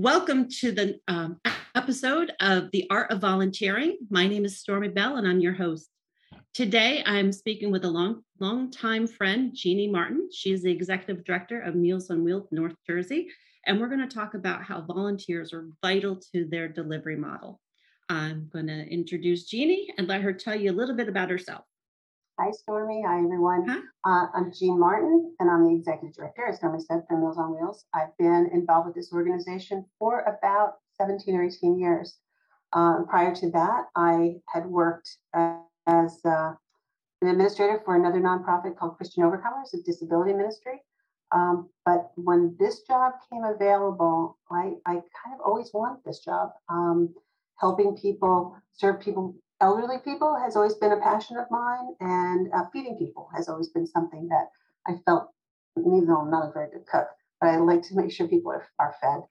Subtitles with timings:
[0.00, 1.40] Welcome to the um,
[1.74, 3.98] episode of The Art of Volunteering.
[4.08, 5.88] My name is Stormy Bell, and I'm your host.
[6.54, 10.28] Today, I'm speaking with a long, long time friend, Jeannie Martin.
[10.32, 13.26] She is the executive director of Meals on Wheels North Jersey,
[13.66, 17.60] and we're going to talk about how volunteers are vital to their delivery model.
[18.08, 21.64] I'm going to introduce Jeannie and let her tell you a little bit about herself.
[22.40, 23.02] Hi, Stormy.
[23.04, 23.66] Hi, everyone.
[23.68, 23.80] Huh?
[24.04, 27.52] Uh, I'm Jeanne Martin, and I'm the executive director, as Stormy said, for Meals on
[27.52, 27.84] Wheels.
[27.92, 32.18] I've been involved with this organization for about 17 or 18 years.
[32.72, 36.52] Uh, prior to that, I had worked as uh,
[37.22, 40.80] an administrator for another nonprofit called Christian Overcomers, a disability ministry.
[41.32, 46.50] Um, but when this job came available, I, I kind of always wanted this job.
[46.68, 47.12] Um,
[47.58, 52.64] helping people serve people elderly people has always been a passion of mine, and uh,
[52.72, 54.48] feeding people has always been something that
[54.86, 55.30] I felt,
[55.78, 57.08] even though I'm not a very good cook,
[57.40, 59.22] but I like to make sure people are, are fed.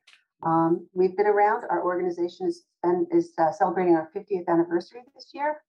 [0.44, 1.64] Um, we've been around.
[1.70, 5.62] Our organization is, been, is uh, celebrating our 50th anniversary this year.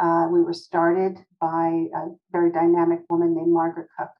[0.00, 4.10] Uh, we were started by a very dynamic woman named Margaret Cook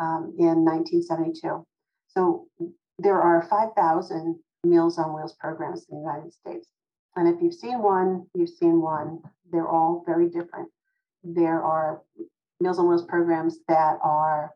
[0.00, 1.64] um, in 1972.
[2.08, 2.46] So
[2.98, 6.68] there are 5,000 Meals on Wheels programs in the United States.
[7.16, 9.20] And if you've seen one, you've seen one.
[9.50, 10.68] They're all very different.
[11.22, 12.02] There are
[12.60, 14.52] Meals on Wheels programs that are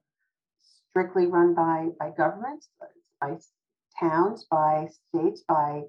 [0.62, 2.68] strictly run by, by governments,
[3.20, 3.36] by
[3.98, 5.82] towns, by states, by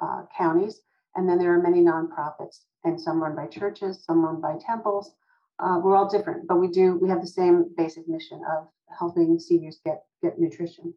[0.00, 0.80] uh, counties.
[1.16, 5.14] And then there are many nonprofits, and some run by churches, some run by temples.
[5.58, 9.38] Uh, we're all different, but we do we have the same basic mission of helping
[9.40, 10.94] seniors get get nutrition.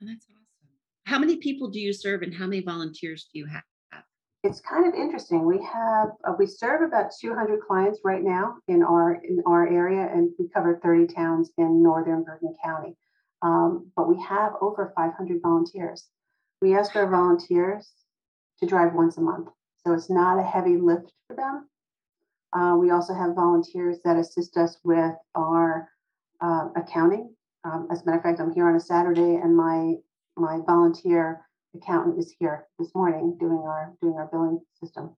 [0.00, 0.74] And that's awesome.
[1.06, 3.62] How many people do you serve, and how many volunteers do you have?
[4.44, 5.46] It's kind of interesting.
[5.46, 10.06] We have uh, we serve about 200 clients right now in our in our area,
[10.12, 12.94] and we cover 30 towns in northern Bergen County.
[13.40, 16.08] Um, but we have over 500 volunteers.
[16.60, 17.90] We ask our volunteers
[18.60, 19.48] to drive once a month,
[19.84, 21.68] so it's not a heavy lift for them.
[22.52, 25.88] Uh, we also have volunteers that assist us with our
[26.42, 27.34] uh, accounting.
[27.64, 29.94] Um, as a matter of fact, I'm here on a Saturday, and my
[30.36, 31.40] my volunteer
[31.74, 35.16] accountant is here this morning doing our doing our billing system.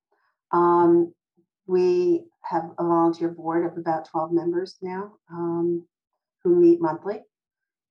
[0.53, 1.12] Um,
[1.67, 5.84] we have a volunteer board of about 12 members now um,
[6.44, 7.22] who meet monthly.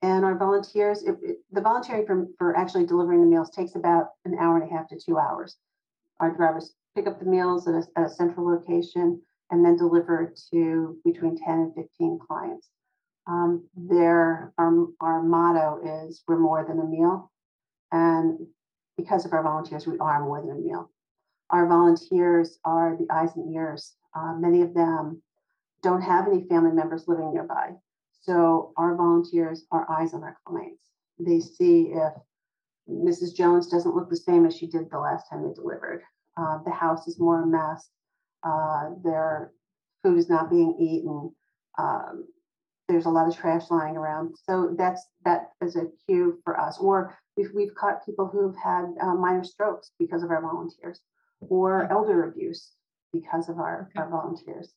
[0.01, 4.09] And our volunteers, it, it, the volunteering for, for actually delivering the meals takes about
[4.23, 5.57] an hour and a half to two hours.
[6.19, 9.21] Our drivers pick up the meals at a, at a central location
[9.51, 12.69] and then deliver to between 10 and 15 clients.
[13.27, 14.53] Um, our,
[15.01, 17.31] our motto is we're more than a meal.
[17.95, 18.45] And
[18.97, 20.91] because of our volunteers, we are more than a meal.
[21.49, 23.95] Our volunteers are the eyes and ears.
[24.13, 25.21] Uh, many of them
[25.81, 27.71] don't have any family members living nearby.
[28.21, 30.91] So our volunteers are eyes on our clients.
[31.19, 32.11] They see if
[32.89, 33.33] Mrs.
[33.33, 36.01] Jones doesn't look the same as she did the last time they delivered.
[36.35, 37.89] Uh, the house is more a mess.
[38.43, 39.53] Uh, their
[40.03, 41.33] food is not being eaten.
[41.77, 42.27] Um,
[42.87, 44.35] there's a lot of trash lying around.
[44.47, 46.77] So that's that is a cue for us.
[46.79, 50.99] Or we've, we've caught people who've had uh, minor strokes because of our volunteers,
[51.41, 52.71] or elder abuse
[53.11, 54.73] because of our, our volunteers.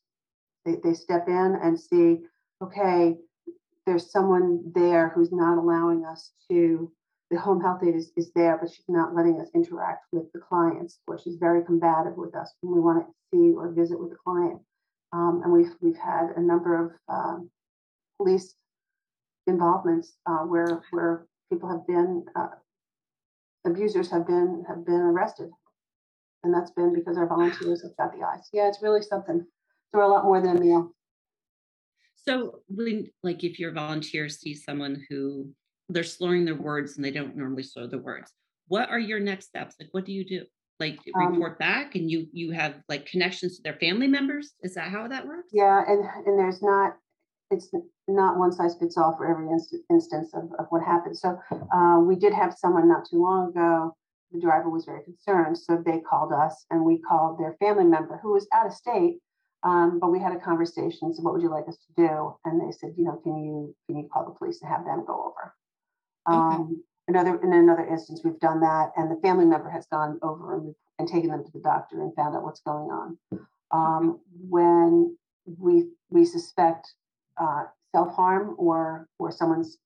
[0.64, 2.18] They, they step in and see,
[2.62, 3.16] okay,
[3.86, 6.92] there's someone there who's not allowing us to
[7.30, 10.38] the home health aide is, is there, but she's not letting us interact with the
[10.38, 14.10] clients, or she's very combative with us when we want to see or visit with
[14.10, 14.60] the client.
[15.12, 17.50] Um, and we've we've had a number of um,
[18.18, 18.54] police
[19.46, 22.48] involvements uh, where where people have been uh,
[23.66, 25.50] abusers have been have been arrested,
[26.44, 28.48] and that's been because our volunteers have got the eyes.
[28.52, 29.40] Yeah, it's really something.
[29.90, 30.92] So we're a lot more than a meal.
[32.16, 35.50] So when like if your volunteers see someone who
[35.88, 38.32] they're slurring their words and they don't normally slur the words,
[38.66, 39.76] what are your next steps?
[39.80, 40.44] Like what do you do?
[40.78, 44.52] Like um, report um, back and you you have like connections to their family members?
[44.62, 45.48] Is that how that works?
[45.52, 46.96] Yeah, and and there's not
[47.50, 47.70] it's
[48.06, 51.16] not one size fits all for every inst- instance of, of what happened.
[51.16, 51.38] So
[51.72, 53.96] uh, we did have someone not too long ago.
[54.32, 58.18] The driver was very concerned, so they called us, and we called their family member
[58.22, 59.16] who was out of state.
[59.62, 61.12] Um, but we had a conversation.
[61.14, 62.36] So, what would you like us to do?
[62.44, 65.04] And they said, you know, can you can you call the police and have them
[65.06, 65.54] go over?
[66.26, 66.80] Um, okay.
[67.08, 70.74] Another in another instance, we've done that, and the family member has gone over and,
[70.98, 73.18] and taken them to the doctor and found out what's going on.
[73.72, 75.16] Um, when
[75.58, 76.92] we we suspect
[77.40, 77.64] uh,
[77.94, 79.78] self harm or or someone's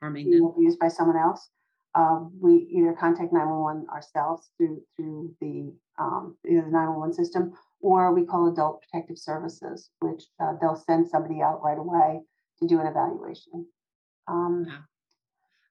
[0.00, 1.48] harming them abused by someone else,
[1.94, 8.12] uh, we either contact 911 ourselves through through the um, either the 911 system or
[8.12, 12.20] we call Adult Protective Services, which uh, they'll send somebody out right away
[12.58, 13.66] to do an evaluation.
[14.26, 14.78] Um, wow.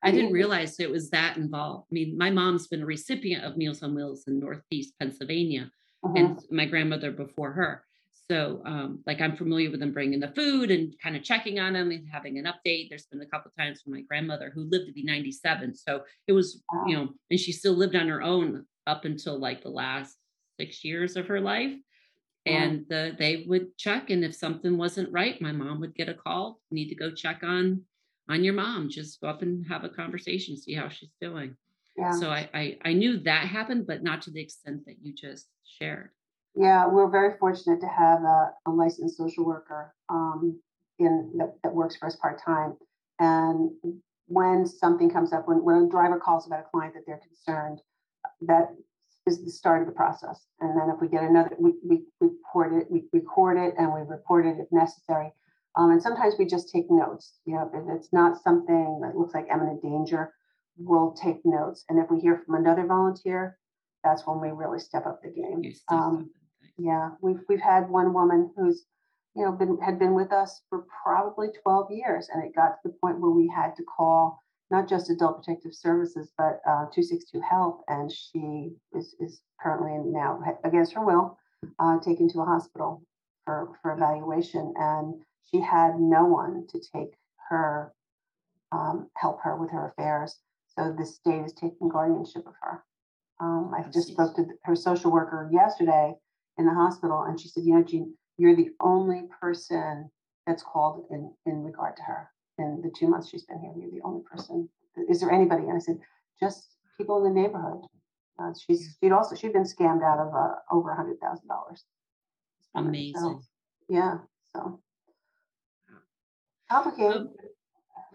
[0.04, 1.88] I didn't realize it was that involved.
[1.92, 5.72] I mean, my mom's been a recipient of Meals on Wheels in Northeast Pennsylvania,
[6.04, 6.14] uh-huh.
[6.16, 7.84] and my grandmother before her.
[8.30, 11.74] So, um, like, I'm familiar with them bringing the food and kind of checking on
[11.74, 12.90] them and having an update.
[12.90, 15.76] There's been a couple times for my grandmother who lived to be 97.
[15.76, 19.64] So it was, you know, and she still lived on her own up until like
[19.64, 20.18] the last
[20.60, 21.74] six years of her life.
[22.46, 26.14] And the, they would check, and if something wasn't right, my mom would get a
[26.14, 26.60] call.
[26.72, 27.84] Need to go check on
[28.30, 28.90] on your mom.
[28.90, 31.56] Just go up and have a conversation, see how she's doing.
[31.98, 32.12] Yeah.
[32.12, 35.48] So I, I I knew that happened, but not to the extent that you just
[35.66, 36.12] shared.
[36.58, 40.60] Yeah, we're very fortunate to have a, a licensed social worker um,
[40.98, 42.76] in that, that works for us part time.
[43.20, 43.72] And
[44.26, 47.80] when something comes up, when, when a driver calls about a client that they're concerned,
[48.42, 48.70] that
[49.28, 50.48] is the start of the process.
[50.60, 54.02] And then if we get another, we, we report it, we record it, and we
[54.02, 55.32] report it if necessary.
[55.76, 57.34] Um, and sometimes we just take notes.
[57.46, 60.34] You know, if it's not something that looks like imminent danger,
[60.78, 61.84] we'll take notes.
[61.90, 63.60] And if we hear from another volunteer,
[64.04, 65.62] that's when we really step up the game.
[65.90, 66.32] Um,
[66.78, 68.86] yeah, we've we've had one woman who's
[69.36, 72.90] you know been had been with us for probably 12 years, and it got to
[72.90, 77.42] the point where we had to call not just Adult Protective Services but uh, 262
[77.42, 81.38] Health, and she is is currently now against her will
[81.80, 83.04] uh, taken to a hospital
[83.46, 85.16] for for evaluation, and
[85.50, 87.14] she had no one to take
[87.50, 87.94] her
[88.72, 90.36] um, help her with her affairs.
[90.68, 92.84] So the state is taking guardianship of her.
[93.40, 96.14] Um, I just spoke to her social worker yesterday,
[96.58, 100.10] in the hospital, and she said, "You know, Jeanne, you're the only person
[100.46, 103.74] that's called in in regard to her in the two months she's been here.
[103.76, 104.70] You're the only person.
[105.10, 106.00] Is there anybody?" And I said,
[106.40, 107.82] "Just people in the neighborhood."
[108.40, 111.84] Uh, she's she'd also she'd been scammed out of uh, over a hundred thousand dollars.
[112.76, 113.20] Amazing.
[113.20, 113.42] So,
[113.90, 114.18] yeah.
[114.54, 114.80] So
[116.70, 117.16] complicated.
[117.18, 117.30] Um,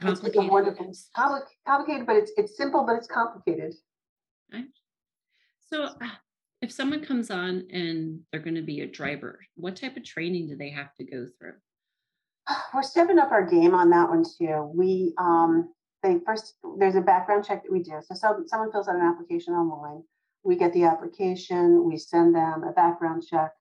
[0.01, 0.45] complicated.
[0.45, 0.93] It's wonderful.
[1.67, 3.75] complicated, but it's it's simple, but it's complicated.
[4.53, 4.67] Right.
[5.69, 6.09] So, uh,
[6.63, 10.49] if someone comes on and they're going to be a driver, what type of training
[10.49, 11.55] do they have to go through?
[12.73, 14.71] We're stepping up our game on that one too.
[14.75, 15.73] We um,
[16.03, 18.01] they first there's a background check that we do.
[18.03, 20.03] So some, someone fills out an application online.
[20.45, 21.85] We get the application.
[21.85, 23.53] We send them a background check.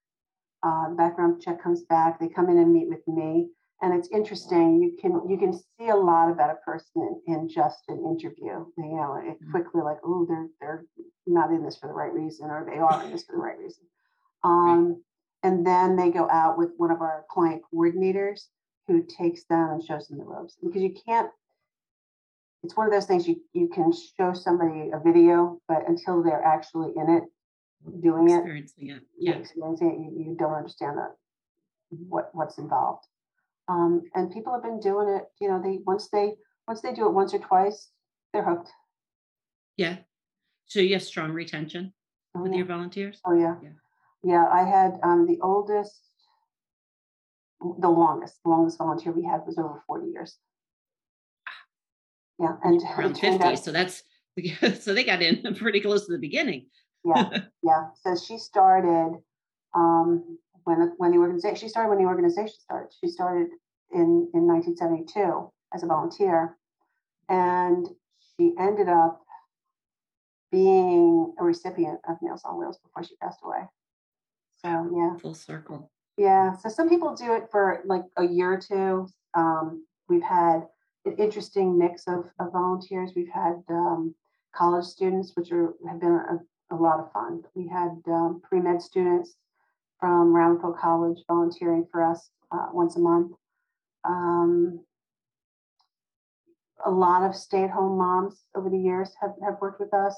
[0.64, 2.18] Uh, background check comes back.
[2.18, 3.48] They come in and meet with me
[3.82, 4.80] and it's interesting.
[4.80, 8.64] You can you can see a lot about a person in, in just an interview.
[8.78, 9.50] You know, it mm-hmm.
[9.50, 10.84] quickly like, oh, they're they're
[11.26, 13.58] not in this for the right reason, or they are in this for the right
[13.58, 13.84] reason.
[14.44, 15.02] Um,
[15.42, 18.46] and then they go out with one of our client coordinators
[18.86, 21.30] who takes them and shows them the ropes because you can't.
[22.62, 26.44] It's one of those things you you can show somebody a video, but until they're
[26.44, 27.24] actually in it,
[28.00, 31.16] doing it, experiencing it, yeah, experiencing it, you, you don't understand that
[31.90, 33.06] what what's involved.
[33.68, 35.24] Um, and people have been doing it.
[35.40, 36.34] You know, they once they
[36.66, 37.90] once they do it once or twice,
[38.32, 38.70] they're hooked.
[39.76, 39.98] Yeah.
[40.66, 41.92] So you have strong retention
[42.36, 42.58] oh, with yeah.
[42.58, 43.20] your volunteers.
[43.24, 43.56] Oh yeah.
[43.62, 43.70] yeah.
[44.24, 45.98] Yeah, I had um, the oldest,
[47.60, 50.36] the longest, the longest volunteer we had was over forty years.
[52.38, 53.42] Yeah, and around fifty.
[53.42, 54.02] Out, so that's
[54.80, 56.66] so they got in pretty close to the beginning.
[57.04, 57.88] yeah, yeah.
[58.02, 59.18] So she started
[59.74, 62.92] um, when when the organization she started when the organization started.
[63.00, 63.48] She started
[63.92, 66.56] in in 1972 as a volunteer,
[67.28, 67.88] and
[68.36, 69.22] she ended up
[70.50, 73.62] being a recipient of Meals on Wheels before she passed away.
[74.62, 75.90] So yeah, full circle.
[76.16, 76.56] Yeah.
[76.56, 79.08] So some people do it for like a year or two.
[79.34, 80.66] Um, we've had
[81.04, 83.12] an interesting mix of, of volunteers.
[83.16, 84.14] We've had um,
[84.54, 87.42] college students, which are have been a, a lot of fun.
[87.54, 89.36] We had um, pre med students
[90.02, 93.30] from Ramapo College volunteering for us uh, once a month.
[94.04, 94.84] Um,
[96.84, 100.16] a lot of stay-at-home moms over the years have, have worked with us.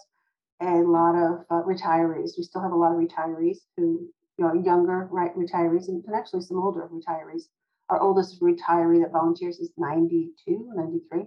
[0.62, 2.30] A lot of uh, retirees.
[2.38, 6.16] We still have a lot of retirees who, you know, younger right retirees and, and
[6.16, 7.42] actually some older retirees.
[7.90, 11.24] Our oldest retiree that volunteers is 92, 93.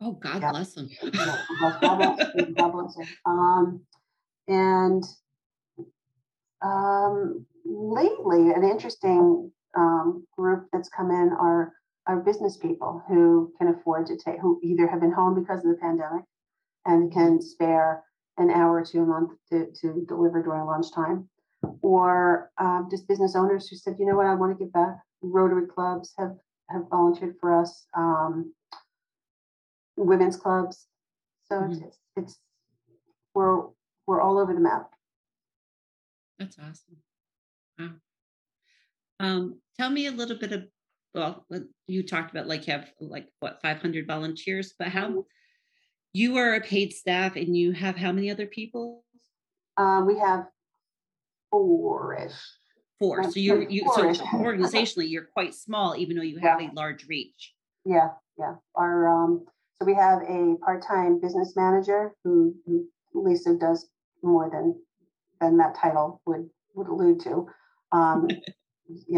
[0.00, 0.50] Oh, God yeah.
[0.50, 0.88] bless them.
[1.00, 1.44] yeah,
[1.80, 3.06] God bless, God bless them.
[3.24, 3.80] Um,
[4.48, 5.04] and
[6.62, 11.72] um, lately, an interesting um, group that's come in are
[12.06, 15.70] are business people who can afford to take, who either have been home because of
[15.70, 16.24] the pandemic
[16.86, 18.02] and can spare
[18.38, 21.28] an hour or two a month to, to deliver during lunchtime,
[21.82, 24.96] or um, just business owners who said, you know what, I want to give back.
[25.20, 26.36] Rotary clubs have
[26.70, 28.54] have volunteered for us, um,
[29.96, 30.86] women's clubs.
[31.46, 31.84] So mm-hmm.
[31.84, 32.38] it's, it's
[33.34, 33.64] we're
[34.06, 34.88] we're all over the map.
[36.38, 37.02] That's awesome.
[37.78, 37.90] Wow.
[39.20, 40.64] Um, tell me a little bit of,
[41.14, 41.46] well,
[41.86, 45.24] you talked about like you have like what 500 volunteers, but how
[46.12, 49.04] you are a paid staff and you have how many other people?
[49.76, 50.46] Um, we have
[51.50, 52.32] four-ish.
[52.98, 53.30] Four.
[53.30, 56.70] So you're you so organizationally you're quite small, even though you have yeah.
[56.70, 57.54] a large reach.
[57.84, 58.54] Yeah, yeah.
[58.74, 59.44] Our um,
[59.80, 63.88] so we have a part-time business manager who, who Lisa does
[64.22, 64.74] more than
[65.40, 67.46] than that title would would allude to.
[67.92, 68.28] Um,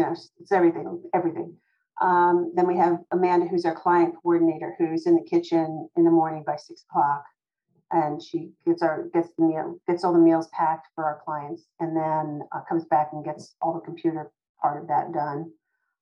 [0.03, 1.55] know, it's everything, everything.
[2.01, 6.11] Um, then we have Amanda, who's our client coordinator, who's in the kitchen in the
[6.11, 7.23] morning by six o'clock,
[7.91, 11.65] and she gets our gets the meal, gets all the meals packed for our clients,
[11.79, 15.51] and then uh, comes back and gets all the computer part of that done.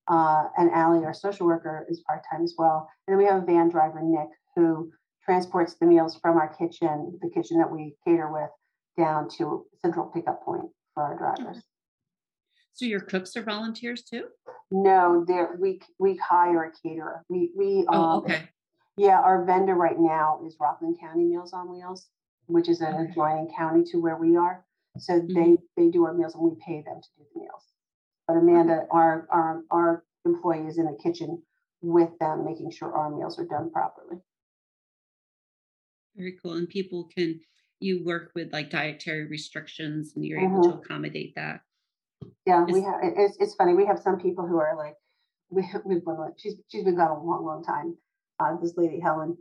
[0.08, 2.90] Uh, and Allie, our social worker, is part time as well.
[3.08, 4.92] And then we have a van driver, Nick, who
[5.24, 8.50] transports the meals from our kitchen, the kitchen that we cater with,
[8.98, 11.64] down to central pickup point for our drivers.
[12.80, 14.28] So your cooks are volunteers too?
[14.72, 15.26] No,
[15.60, 17.26] we we hire a caterer.
[17.28, 18.44] We we oh um, okay.
[18.96, 22.08] Yeah, our vendor right now is Rockland County Meals on Wheels,
[22.46, 23.12] which is an okay.
[23.12, 24.66] adjoining county to where we are.
[24.98, 25.34] So mm-hmm.
[25.34, 27.66] they they do our meals and we pay them to do the meals.
[28.30, 31.44] But Amanda, our our our employee is in the kitchen
[31.82, 34.22] with them, making sure our meals are done properly.
[36.16, 36.54] Very cool.
[36.54, 37.42] And people can
[37.82, 40.62] you work with like dietary restrictions and you're mm-hmm.
[40.62, 41.60] able to accommodate that.
[42.46, 43.00] Yeah, we have.
[43.04, 43.74] It's, it's funny.
[43.74, 44.96] We have some people who are like,
[45.50, 47.96] we we've been like, she's she's been gone a long, long time.
[48.40, 49.38] Uh, this lady Helen,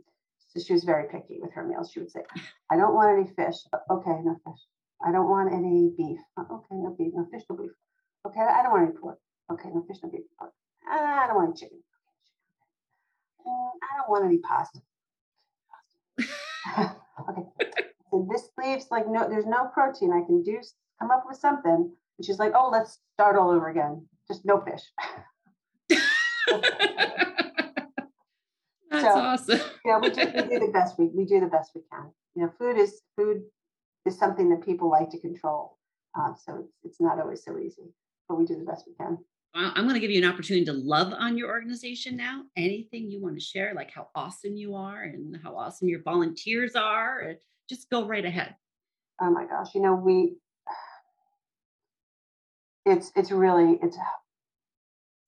[0.49, 1.91] so she was very picky with her meals.
[1.91, 2.21] She would say,
[2.69, 3.55] "I don't want any fish.
[3.89, 4.61] Okay, no fish.
[5.05, 6.19] I don't want any beef.
[6.37, 7.13] Okay, no beef.
[7.13, 7.71] No fish, no beef.
[8.27, 9.19] Okay, I don't want any pork.
[9.51, 10.25] Okay, no fish, no beef.
[10.37, 10.51] Pork.
[10.89, 11.79] I don't want any chicken.
[13.45, 14.79] I don't want any pasta.
[17.29, 17.43] okay.
[18.11, 20.11] So this leaves like no, there's no protein.
[20.11, 20.59] I can do
[20.99, 24.05] come up with something and she's like, oh, let's start all over again.
[24.27, 24.81] Just no fish.
[28.91, 29.59] That's so, awesome.
[29.85, 32.11] yeah, we, just, we do the best we, we do the best we can.
[32.35, 33.43] You know, food is food
[34.05, 35.77] is something that people like to control.
[36.19, 37.93] Uh, so it's, it's not always so easy,
[38.27, 39.17] but we do the best we can.
[39.53, 42.43] I'm going to give you an opportunity to love on your organization now.
[42.57, 46.75] Anything you want to share, like how awesome you are and how awesome your volunteers
[46.75, 47.35] are,
[47.69, 48.55] just go right ahead.
[49.21, 50.35] Oh my gosh, you know we
[52.89, 53.97] it's it's really it's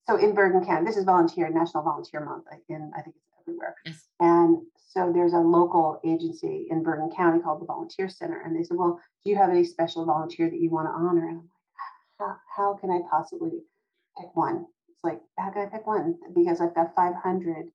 [0.08, 0.86] so in Bergen County.
[0.86, 3.75] This is volunteer National Volunteer Month, in I think it's everywhere.
[3.86, 4.08] Yes.
[4.20, 4.58] And
[4.94, 8.77] so there's a local agency in Bergen County called the Volunteer Center, and they said,
[8.77, 11.50] "Well, do you have any special volunteer that you want to honor?" And I'm like,
[12.20, 13.62] "How, how can I possibly
[14.20, 16.18] pick one?" It's like, how can I pick one?
[16.36, 17.72] Because I've got 500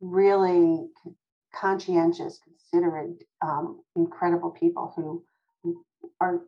[0.00, 0.88] really
[1.54, 5.24] conscientious, considerate, um, incredible people who
[6.20, 6.40] are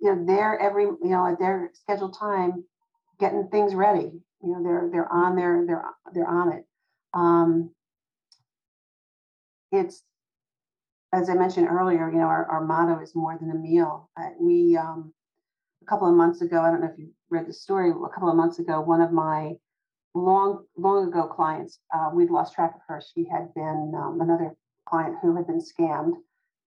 [0.00, 2.64] you know they're every you know at their scheduled time
[3.20, 4.10] getting things ready.
[4.42, 5.84] You know they're they're on there they're
[6.14, 6.64] they're on it.
[7.14, 7.70] Um
[9.70, 10.02] it's
[11.14, 14.10] as i mentioned earlier you know our, our motto is more than a meal.
[14.18, 15.12] Uh, we um
[15.82, 18.28] a couple of months ago i don't know if you read the story a couple
[18.28, 19.52] of months ago one of my
[20.14, 23.00] long long ago clients uh, we'd lost track of her.
[23.14, 24.54] She had been um, another
[24.86, 26.14] client who had been scammed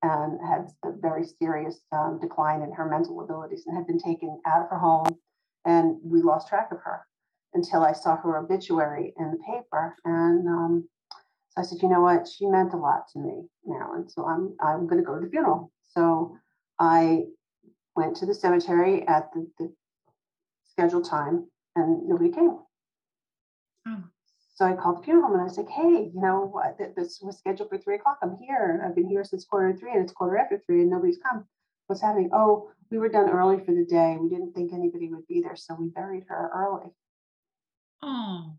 [0.02, 4.40] and had a very serious um, decline in her mental abilities and had been taken
[4.46, 5.18] out of her home.
[5.66, 7.02] And we lost track of her
[7.54, 9.96] until I saw her obituary in the paper.
[10.06, 10.90] And um,
[11.50, 12.28] so I said, you know what?
[12.28, 14.10] She meant a lot to me, Marilyn.
[14.10, 15.72] So I'm I'm going to go to the funeral.
[15.82, 16.38] So
[16.80, 17.24] I
[17.96, 19.74] went to the cemetery at the, the
[20.66, 22.58] scheduled time, and nobody came.
[23.88, 24.04] Oh.
[24.56, 27.20] So I called the funeral home and I was like, hey, you know, what, this
[27.22, 28.20] was scheduled for three o'clock.
[28.24, 28.82] I'm here.
[28.86, 31.46] I've been here since quarter to three and it's quarter after three and nobody's come.
[31.88, 32.30] What's happening?
[32.32, 34.16] Oh, we were done early for the day.
[34.18, 35.58] We didn't think anybody would be there.
[35.58, 36.90] So we buried her early.
[38.02, 38.56] Oh.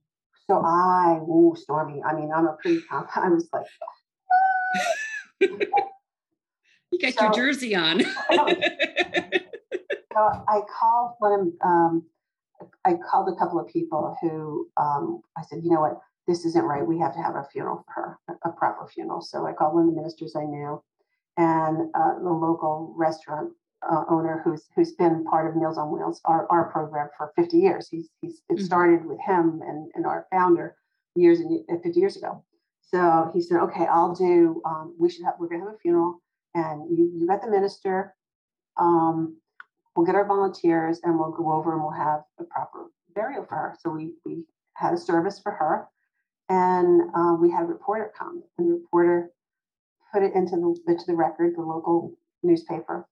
[0.46, 2.02] So I, ooh, Stormy.
[2.02, 3.64] I mean, I'm a pretty, I was like,
[6.90, 8.02] you got so, your jersey on.
[8.32, 8.36] so
[10.18, 12.04] I called one of um,
[12.84, 16.64] I called a couple of people who um, I said, you know what, this isn't
[16.64, 16.86] right.
[16.86, 19.20] We have to have a funeral for her, a proper funeral.
[19.20, 20.82] So I called one of the ministers I knew,
[21.36, 23.52] and uh, the local restaurant
[23.88, 27.58] uh, owner who's who's been part of Meals on Wheels, our, our program for 50
[27.58, 27.88] years.
[27.88, 28.64] He's, he's it mm-hmm.
[28.64, 30.76] started with him and, and our founder
[31.14, 32.44] years and 50 years ago.
[32.82, 34.62] So he said, okay, I'll do.
[34.64, 35.34] Um, we should have.
[35.38, 36.22] We're gonna have a funeral,
[36.54, 38.14] and you you got the minister.
[38.76, 39.36] Um,
[39.96, 43.56] we'll get our volunteers and we'll go over and we'll have a proper burial for
[43.56, 43.76] her.
[43.80, 44.44] So we, we
[44.78, 45.88] had a service for her
[46.48, 49.30] and uh, we had a reporter come and the reporter
[50.12, 53.08] put it into the, into the record, the local newspaper.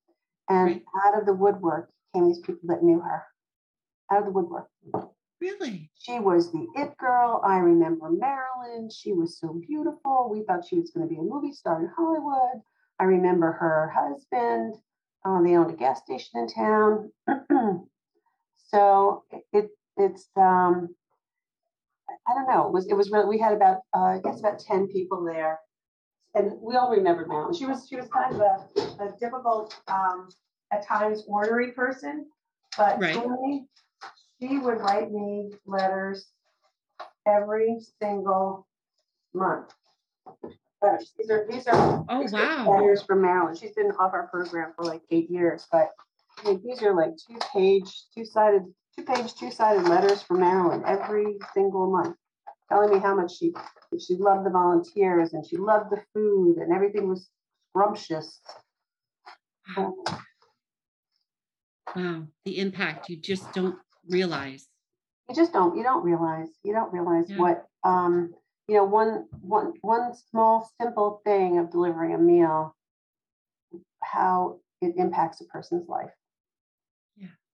[0.48, 0.82] And right.
[1.04, 3.24] out of the woodwork came these people that knew her,
[4.10, 4.68] out of the woodwork.
[5.40, 5.90] Really?
[5.98, 7.42] She was the it girl.
[7.44, 8.88] I remember Marilyn.
[8.90, 10.30] She was so beautiful.
[10.30, 12.62] We thought she was going to be a movie star in Hollywood.
[13.00, 14.76] I remember her husband.
[15.24, 17.10] Uh, they owned a gas station in town.
[18.68, 20.94] so it, it it's um
[22.28, 22.66] I don't know.
[22.66, 25.58] It was it was really we had about uh, I guess about ten people there,
[26.34, 27.54] and we all remember Marilyn.
[27.54, 30.28] She was she was kind of a, a difficult um,
[30.72, 32.26] at times ornery person,
[32.76, 33.14] but Right.
[33.14, 33.66] Tony,
[34.40, 36.26] she would write me letters
[37.26, 38.66] every single
[39.34, 39.72] month.
[41.18, 42.70] These are these are Oh, these are wow.
[42.76, 43.54] letters from Marilyn.
[43.56, 45.90] She's been off our program for like eight years, but
[46.38, 48.62] I mean, these are like two page, two sided,
[48.96, 52.16] two page, two sided letters from Marilyn every single month,
[52.68, 53.52] telling me how much she
[53.98, 57.28] she loved the volunteers and she loved the food and everything was
[57.70, 58.40] scrumptious.
[59.76, 59.94] Wow.
[61.94, 62.26] Wow.
[62.44, 63.76] The impact you just don't
[64.08, 64.68] realize.
[65.28, 67.38] You just don't you don't realize you don't realize Yeah.
[67.38, 68.34] what um
[68.68, 72.74] you know one one one small simple thing of delivering a meal
[74.02, 76.10] how it impacts a person's life.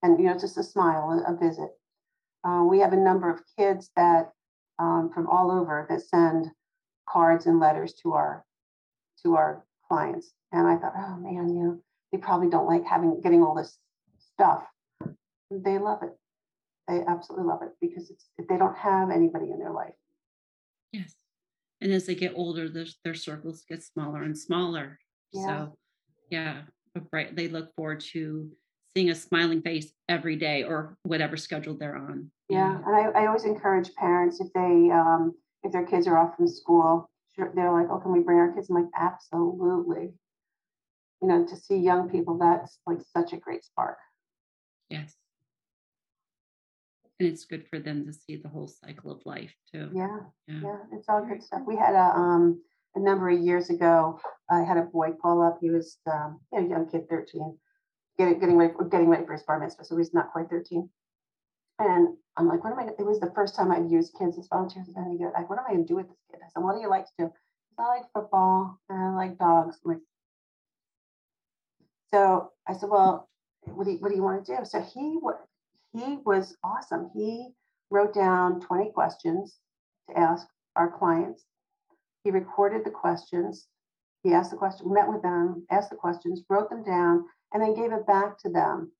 [0.02, 1.70] And you know just a smile, a, a visit.
[2.42, 4.32] Uh, we have a number of kids that
[4.78, 6.46] um, from all over that send
[7.08, 8.44] cards and letters to our
[9.22, 10.32] to our clients.
[10.52, 13.78] And I thought, oh man, you know, they probably don't like having getting all this
[14.32, 14.64] stuff.
[15.50, 16.16] They love it.
[16.88, 19.94] They absolutely love it because it's they don't have anybody in their life.
[20.92, 21.14] Yes.
[21.80, 24.98] And as they get older, their, their circles get smaller and smaller.
[25.32, 25.46] Yeah.
[25.46, 25.78] So,
[26.30, 26.62] yeah,
[27.12, 27.34] right.
[27.34, 28.50] They look forward to
[28.94, 32.30] seeing a smiling face every day or whatever schedule they're on.
[32.48, 36.36] Yeah, and I, I always encourage parents if they um, if their kids are off
[36.36, 40.14] from school, sure, they're like, "Oh, can we bring our kids?" I'm like, "Absolutely."
[41.22, 43.98] You know, to see young people, that's like such a great spark.
[44.88, 45.14] Yes.
[47.20, 49.90] And it's good for them to see the whole cycle of life too.
[49.94, 50.60] Yeah, Yeah.
[50.62, 51.60] yeah, it's all good stuff.
[51.66, 52.62] We had a um
[52.96, 54.18] a number of years ago.
[54.50, 55.58] I had a boy call up.
[55.60, 57.58] He was um, you know, young kid, thirteen,
[58.20, 60.88] getting getting ready getting ready for his bar mitzvah, so he's not quite thirteen.
[61.78, 62.82] And I'm like, what am I?
[62.82, 64.88] gonna-" It was the first time I'd used kids as volunteers.
[64.94, 66.40] And goes, like, what am I to do with this kid?
[66.44, 67.32] I said, what do you like to do?
[67.78, 69.78] I like football and I like dogs.
[69.84, 70.00] I'm like,
[72.12, 73.30] so I said, well,
[73.64, 74.64] what do you, what do you want to do?
[74.64, 75.18] So he
[75.92, 77.10] he was awesome.
[77.14, 77.50] He
[77.90, 79.58] wrote down 20 questions
[80.08, 81.44] to ask our clients.
[82.24, 83.66] He recorded the questions.
[84.22, 87.74] He asked the question, met with them, asked the questions, wrote them down, and then
[87.74, 88.92] gave it back to them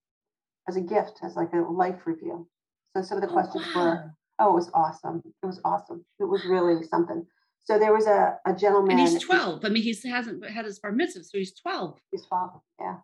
[0.68, 2.48] as a gift, as like a life review.
[2.96, 5.22] So some of the Oh, questions were, oh, it was awesome.
[5.42, 6.04] It was awesome.
[6.18, 7.26] It was really something.
[7.64, 8.98] So there was a, a gentleman.
[8.98, 9.64] And he's 12.
[9.64, 11.98] I mean, he hasn't had his bar mitzvah, so he's 12.
[12.10, 12.60] He's 12.
[12.80, 12.96] yeah,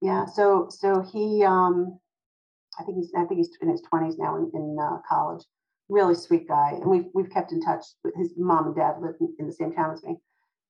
[0.00, 0.26] yeah.
[0.26, 1.98] So so he, um,
[2.78, 5.44] I think he's I think he's in his twenties now in, in uh, college.
[5.88, 7.84] Really sweet guy, and we've we've kept in touch.
[8.04, 10.16] With his mom and dad live in, in the same town as me,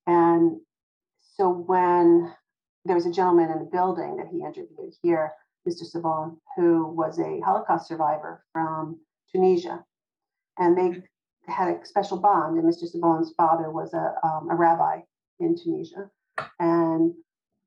[0.06, 0.60] and
[1.36, 2.32] so when
[2.84, 5.32] there was a gentleman in the building that he interviewed here,
[5.68, 5.84] Mr.
[5.84, 8.98] Savon, who was a Holocaust survivor from
[9.30, 9.84] Tunisia,
[10.58, 11.02] and they
[11.46, 12.58] had a special bond.
[12.58, 12.88] And Mr.
[12.88, 15.00] Savon's father was a um, a rabbi
[15.38, 16.10] in Tunisia,
[16.58, 17.14] and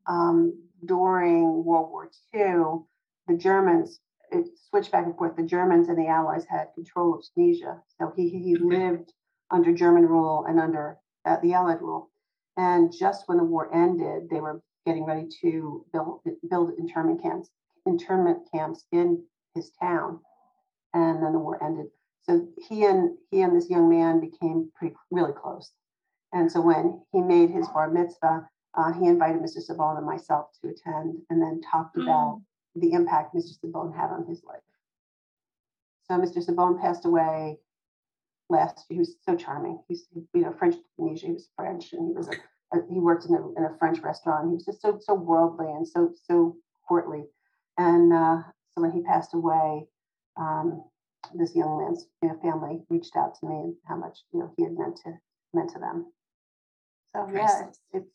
[0.08, 0.54] um,
[0.86, 2.84] during World War II,
[3.28, 3.99] the Germans
[4.32, 5.36] it switched back and forth.
[5.38, 9.13] The Germans and the Allies had control of Tunisia, so he he lived
[9.49, 12.10] under German rule and under uh, the Allied rule.
[12.58, 17.50] And just when the war ended, they were getting ready to build build internment camps
[17.86, 20.19] internment camps in his town,
[20.93, 21.88] and then the war ended.
[22.24, 25.71] So he and he and this young man became pretty really close.
[26.34, 29.60] And so when he made his bar mitzvah, uh, he invited Mr.
[29.60, 32.41] Sabone and myself to attend, and then talked about
[32.76, 33.58] the impact Mr.
[33.63, 34.60] Sabone had on his life.
[36.10, 36.45] So Mr.
[36.45, 37.58] Sabone passed away
[38.50, 38.95] last year.
[38.95, 39.80] He was so charming.
[39.88, 41.28] He's you know French Tunisia.
[41.28, 42.36] He was French, and he was a
[42.89, 44.49] he worked in a, in a French restaurant.
[44.49, 46.56] He was just so so worldly and so so
[46.88, 47.23] courtly.
[47.78, 49.88] And uh, so when he passed away,
[50.38, 50.84] um,
[51.34, 54.51] this young man's you know, family reached out to me and how much you know
[54.58, 55.13] he had meant to
[55.54, 56.12] meant to them.
[57.13, 58.12] So yeah, it's, it's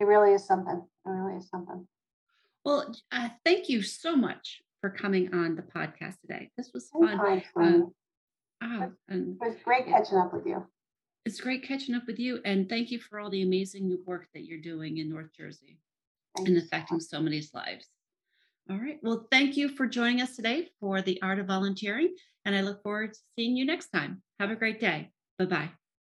[0.00, 0.82] it really is something.
[1.06, 1.86] It really is something.
[2.64, 6.50] Well, uh, thank you so much for coming on the podcast today.
[6.56, 7.92] This was fun.
[8.64, 10.64] Ah, and it was great catching up with you.
[11.24, 12.40] It's great catching up with you.
[12.44, 15.78] And thank you for all the amazing new work that you're doing in North Jersey
[16.36, 17.86] and affecting so many lives.
[18.70, 18.98] All right.
[19.02, 22.14] Well, thank you for joining us today for the art of volunteering.
[22.44, 24.22] And I look forward to seeing you next time.
[24.40, 25.10] Have a great day.
[25.38, 25.81] Bye bye.